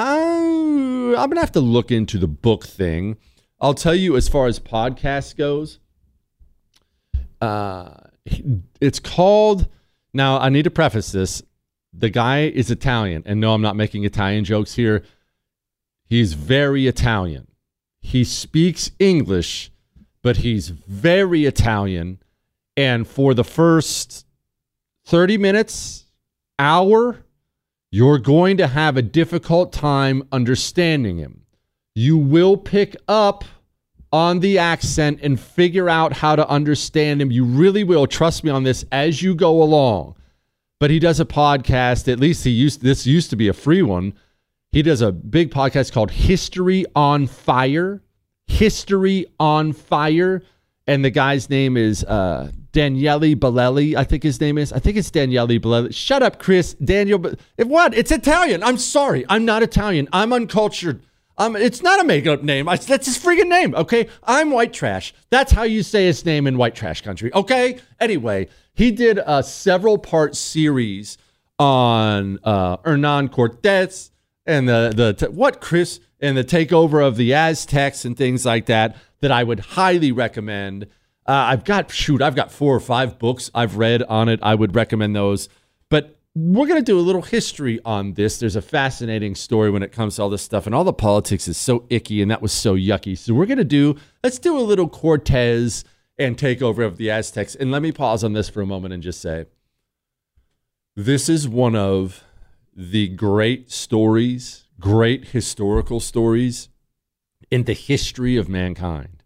[0.00, 3.16] I'm to have to look into the book thing.
[3.60, 5.80] I'll tell you as far as podcast goes,
[7.40, 7.94] uh,
[8.80, 9.68] it's called.
[10.14, 11.42] Now, I need to preface this.
[11.92, 15.02] The guy is Italian, and no, I'm not making Italian jokes here.
[16.04, 17.48] He's very Italian.
[18.00, 19.72] He speaks English,
[20.22, 22.20] but he's very Italian.
[22.76, 24.26] And for the first
[25.06, 26.04] 30 minutes,
[26.58, 27.24] hour,
[27.90, 31.46] you're going to have a difficult time understanding him
[31.98, 33.44] you will pick up
[34.12, 37.32] on the accent and figure out how to understand him.
[37.32, 38.06] You really will.
[38.06, 40.14] Trust me on this as you go along.
[40.78, 43.82] But he does a podcast, at least he used this used to be a free
[43.82, 44.14] one.
[44.70, 48.00] He does a big podcast called History on Fire.
[48.46, 50.44] History on Fire.
[50.86, 54.72] And the guy's name is uh, Daniele Bolelli, I think his name is.
[54.72, 55.92] I think it's Daniele Bolelli.
[55.92, 56.74] Shut up, Chris.
[56.74, 57.32] Daniel.
[57.56, 57.92] If what?
[57.92, 58.62] It's Italian.
[58.62, 59.26] I'm sorry.
[59.28, 60.08] I'm not Italian.
[60.12, 61.02] I'm uncultured.
[61.38, 62.68] Um, it's not a makeup name.
[62.68, 63.74] I, that's his freaking name.
[63.74, 65.12] Okay, I'm white trash.
[65.28, 67.34] That's how you say his name in white trash country.
[67.34, 67.80] Okay.
[67.98, 71.18] Anyway, he did a several part series
[71.58, 74.12] on uh, Hernan Cortez
[74.46, 78.94] and the the what Chris and the takeover of the Aztecs and things like that.
[79.20, 80.86] That I would highly recommend.
[81.28, 84.40] Uh, I've got shoot, I've got four or five books I've read on it.
[84.42, 85.50] I would recommend those.
[85.90, 88.38] But we're going to do a little history on this.
[88.38, 91.46] There's a fascinating story when it comes to all this stuff, and all the politics
[91.46, 93.16] is so icky, and that was so yucky.
[93.16, 95.84] So we're going to do, let's do a little Cortez
[96.18, 97.54] and takeover of the Aztecs.
[97.54, 99.46] And let me pause on this for a moment and just say,
[100.96, 102.24] this is one of
[102.74, 106.70] the great stories, great historical stories
[107.50, 109.17] in the history of mankind.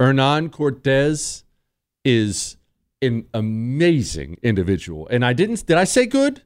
[0.00, 1.44] Hernan Cortez
[2.04, 2.56] is
[3.02, 5.08] an amazing individual.
[5.08, 6.42] And I didn't, did I say good?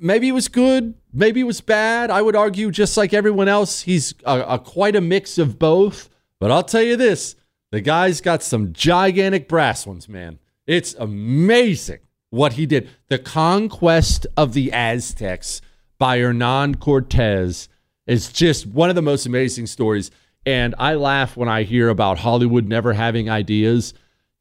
[0.00, 2.10] maybe it was good, maybe it was bad.
[2.10, 6.08] I would argue, just like everyone else, he's a, a, quite a mix of both.
[6.38, 7.36] But I'll tell you this
[7.70, 10.38] the guy's got some gigantic brass ones, man.
[10.66, 12.00] It's amazing
[12.30, 12.88] what he did.
[13.08, 15.60] The conquest of the Aztecs
[15.98, 17.68] by Hernan Cortez
[18.06, 20.10] is just one of the most amazing stories.
[20.46, 23.92] And I laugh when I hear about Hollywood never having ideas.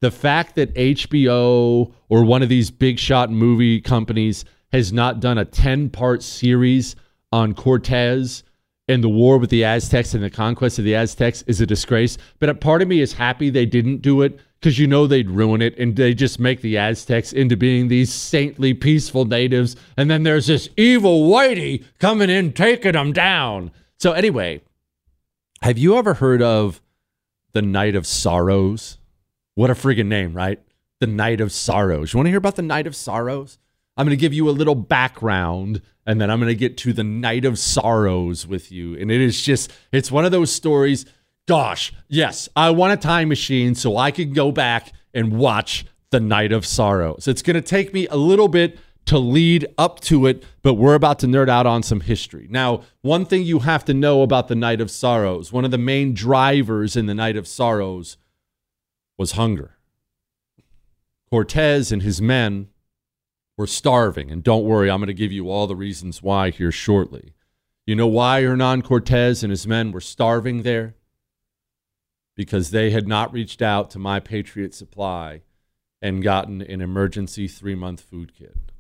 [0.01, 5.39] The fact that HBO or one of these big shot movie companies has not done
[5.39, 6.95] a 10 part series
[7.31, 8.43] on Cortez
[8.87, 12.19] and the war with the Aztecs and the conquest of the Aztecs is a disgrace.
[12.37, 15.29] But a part of me is happy they didn't do it because you know they'd
[15.29, 19.75] ruin it and they just make the Aztecs into being these saintly, peaceful natives.
[19.97, 23.71] And then there's this evil whitey coming in, taking them down.
[23.97, 24.61] So, anyway,
[25.65, 26.79] have you ever heard of
[27.53, 28.99] the Night of Sorrows?
[29.55, 30.61] What a friggin' name, right?
[30.99, 32.13] The Night of Sorrows.
[32.13, 33.57] You want to hear about the Night of Sorrows?
[33.97, 36.93] I'm going to give you a little background and then I'm going to get to
[36.93, 38.95] the night of sorrows with you.
[38.95, 41.03] And it is just, it's one of those stories.
[41.47, 46.19] Gosh, yes, I want a time machine so I can go back and watch the
[46.19, 47.27] night of sorrows.
[47.27, 50.95] It's going to take me a little bit to lead up to it, but we're
[50.95, 52.47] about to nerd out on some history.
[52.49, 55.77] Now, one thing you have to know about the night of sorrows, one of the
[55.77, 58.17] main drivers in the night of sorrows
[59.17, 59.77] was hunger.
[61.29, 62.69] Cortez and his men
[63.57, 64.31] were starving.
[64.31, 67.33] And don't worry, I'm going to give you all the reasons why here shortly.
[67.85, 70.95] You know why Hernan Cortez and his men were starving there?
[72.35, 75.41] Because they had not reached out to My Patriot Supply
[76.01, 78.71] and gotten an emergency three month food kit.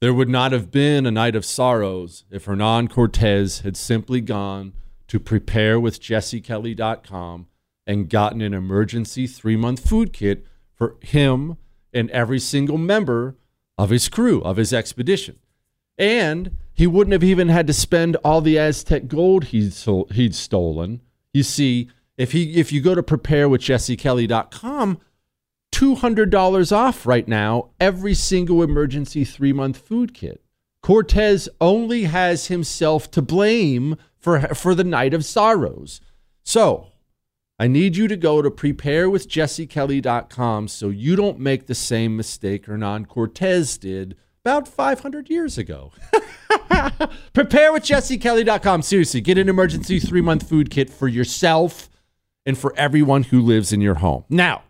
[0.00, 4.74] There would not have been a night of sorrows if Hernan Cortez had simply gone
[5.08, 7.46] to preparewithjessekelly.com
[7.86, 10.44] and gotten an emergency three month food kit
[10.74, 11.56] for him
[11.94, 13.36] and every single member
[13.78, 15.38] of his crew, of his expedition.
[15.96, 19.72] And he wouldn't have even had to spend all the Aztec gold he'd,
[20.12, 21.00] he'd stolen.
[21.32, 21.88] You see,
[22.18, 24.98] if he if you go to preparewithjessekelly.com,
[25.76, 30.42] $200 off right now every single emergency 3-month food kit.
[30.80, 36.00] Cortez only has himself to blame for for the night of sorrows.
[36.44, 36.86] So,
[37.58, 43.04] I need you to go to preparewithjessekelly.com so you don't make the same mistake Hernan
[43.04, 45.92] Cortez did about 500 years ago.
[47.34, 48.80] preparewithjessekelly.com.
[48.80, 51.90] Seriously, get an emergency three month food kit for yourself
[52.46, 54.24] and for everyone who lives in your home.
[54.30, 54.62] Now,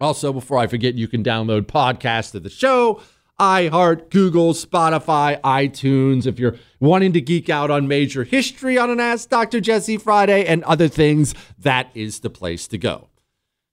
[0.00, 3.00] also, before I forget, you can download podcasts of the show
[3.40, 6.26] iHeart, Google, Spotify, iTunes.
[6.26, 9.60] If you're wanting to geek out on major history on an Ask Dr.
[9.60, 13.08] Jesse Friday and other things, that is the place to go.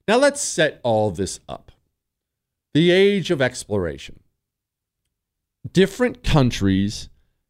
[0.07, 1.71] Now, let's set all this up.
[2.73, 4.21] The age of exploration.
[5.71, 7.09] Different countries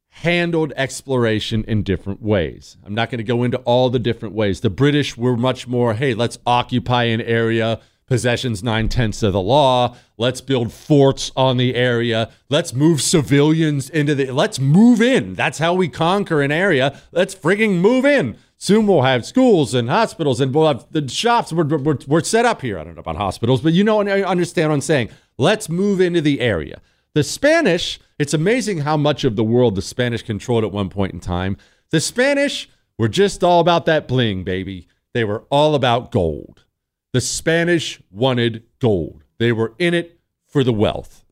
[0.09, 2.75] handled exploration in different ways.
[2.83, 4.59] I'm not going to go into all the different ways.
[4.59, 7.79] The British were much more, hey, let's occupy an area
[8.11, 9.95] possessions nine tenths of the law.
[10.17, 12.29] Let's build forts on the area.
[12.49, 14.31] Let's move civilians into the.
[14.31, 15.33] Let's move in.
[15.33, 16.99] That's how we conquer an area.
[17.13, 18.35] Let's frigging move in.
[18.57, 21.53] Soon we'll have schools and hospitals and we'll have the shops.
[21.53, 22.77] We're, we're, we're set up here.
[22.77, 25.09] I don't know about hospitals, but you know, and I understand what I'm saying.
[25.37, 26.81] Let's move into the area.
[27.15, 31.13] The Spanish, it's amazing how much of the world the Spanish controlled at one point
[31.13, 31.55] in time.
[31.91, 34.89] The Spanish were just all about that bling, baby.
[35.13, 36.65] They were all about gold.
[37.13, 39.23] The Spanish wanted gold.
[39.37, 41.25] They were in it for the wealth.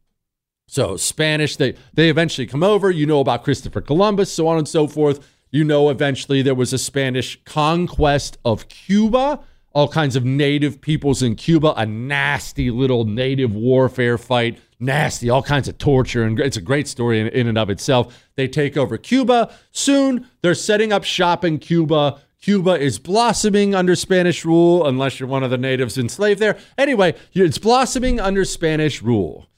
[0.68, 2.92] So Spanish, they they eventually come over.
[2.92, 5.28] You know about Christopher Columbus, so on and so forth.
[5.52, 9.40] You know eventually there was a Spanish conquest of Cuba,
[9.74, 15.42] all kinds of native peoples in Cuba, a nasty little native warfare fight, nasty, all
[15.42, 18.28] kinds of torture, and it's a great story in, in and of itself.
[18.36, 19.52] They take over Cuba.
[19.72, 25.28] Soon they're setting up shop in Cuba Cuba is blossoming under Spanish rule, unless you're
[25.28, 26.58] one of the natives enslaved there.
[26.78, 29.50] Anyway, it's blossoming under Spanish rule,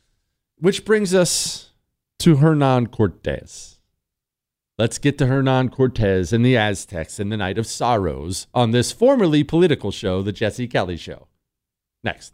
[0.58, 1.72] which brings us
[2.20, 3.80] to Hernan Cortez.
[4.78, 8.92] Let's get to Hernan Cortez and the Aztecs and the Night of Sorrows on this
[8.92, 11.28] formerly political show, The Jesse Kelly Show.
[12.04, 12.34] Next.